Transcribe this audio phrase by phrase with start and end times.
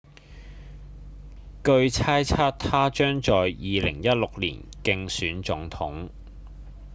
[1.63, 6.09] 據猜測他將在2016年競選總統